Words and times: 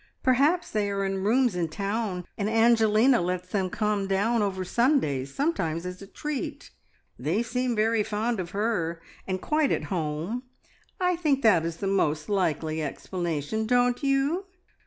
Perhaps 0.23 0.71
they 0.71 0.89
are 0.89 1.05
in 1.05 1.21
rooms 1.23 1.55
in 1.55 1.67
town, 1.69 2.25
and 2.35 2.49
Angelina 2.49 3.21
lets 3.21 3.49
them 3.49 3.69
come 3.69 4.07
down 4.07 4.41
over 4.41 4.65
Sundays 4.65 5.31
sometimes 5.31 5.85
as 5.85 6.01
a 6.01 6.07
treat. 6.07 6.71
They 7.19 7.43
seem 7.43 7.75
very 7.75 8.01
fond 8.01 8.39
of 8.39 8.49
her, 8.49 8.99
and 9.27 9.39
quite 9.39 9.71
at 9.71 9.93
home. 9.93 10.41
I 10.99 11.15
think 11.17 11.43
that 11.43 11.63
is 11.65 11.77
the 11.77 11.85
most 11.85 12.29
likely 12.29 12.81
explanation, 12.81 13.67
don't 13.67 14.01
you?" 14.01 14.45